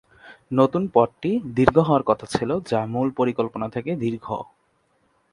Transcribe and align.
নতুন 0.53 0.83
পথটি 0.93 1.31
দীর্ঘ 1.55 1.77
হওয়ার 1.79 2.03
কথা 2.03 2.25
ছিল, 2.25 2.49
যা 2.69 2.79
মূল 2.85 3.07
পরিকল্পনা 3.11 3.67
থেকে 3.69 3.91
দীর্ঘ। 3.95 4.25